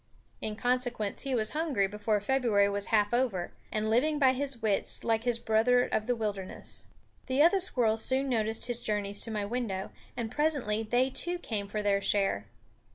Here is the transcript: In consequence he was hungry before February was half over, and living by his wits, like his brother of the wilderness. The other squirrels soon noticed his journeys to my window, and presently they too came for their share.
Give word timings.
In 0.41 0.55
consequence 0.55 1.21
he 1.21 1.35
was 1.35 1.51
hungry 1.51 1.85
before 1.85 2.19
February 2.19 2.67
was 2.69 2.87
half 2.87 3.13
over, 3.13 3.51
and 3.71 3.87
living 3.87 4.17
by 4.17 4.33
his 4.33 4.59
wits, 4.59 5.03
like 5.03 5.25
his 5.25 5.37
brother 5.37 5.83
of 5.85 6.07
the 6.07 6.15
wilderness. 6.15 6.87
The 7.27 7.43
other 7.43 7.59
squirrels 7.59 8.03
soon 8.03 8.27
noticed 8.27 8.65
his 8.65 8.79
journeys 8.79 9.21
to 9.21 9.29
my 9.29 9.45
window, 9.45 9.91
and 10.17 10.31
presently 10.31 10.81
they 10.81 11.11
too 11.11 11.37
came 11.37 11.67
for 11.67 11.83
their 11.83 12.01
share. 12.01 12.47